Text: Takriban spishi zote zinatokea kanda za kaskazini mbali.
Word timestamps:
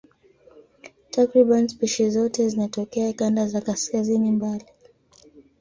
Takriban 1.11 1.67
spishi 1.67 2.09
zote 2.09 2.47
zinatokea 2.49 3.13
kanda 3.13 3.47
za 3.47 3.61
kaskazini 3.61 4.31
mbali. 4.31 4.65